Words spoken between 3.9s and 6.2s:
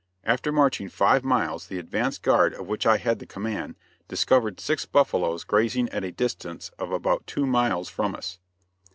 discovered six buffaloes grazing at a